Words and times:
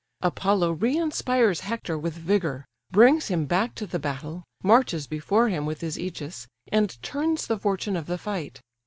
Apollo 0.21 0.77
reinspires 0.77 1.59
Hector 1.59 1.95
with 1.95 2.15
vigour, 2.15 2.65
brings 2.89 3.27
him 3.27 3.45
back 3.45 3.75
to 3.75 3.85
the 3.85 3.99
battle, 3.99 4.43
marches 4.63 5.05
before 5.05 5.47
him 5.49 5.67
with 5.67 5.81
his 5.81 5.95
ægis, 5.97 6.47
and 6.71 6.97
turns 7.03 7.45
the 7.45 7.59
fortune 7.59 7.95
of 7.95 8.07
the 8.07 8.17
fight. 8.17 8.61